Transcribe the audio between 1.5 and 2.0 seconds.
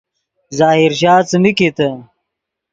کیتے